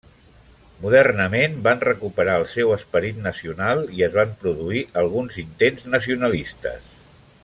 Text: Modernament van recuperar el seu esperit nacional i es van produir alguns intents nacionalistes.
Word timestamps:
Modernament 0.85 1.57
van 1.67 1.83
recuperar 1.83 2.37
el 2.41 2.45
seu 2.55 2.73
esperit 2.77 3.21
nacional 3.27 3.85
i 3.99 4.03
es 4.09 4.17
van 4.17 4.35
produir 4.41 4.83
alguns 5.03 5.41
intents 5.45 5.87
nacionalistes. 5.99 6.91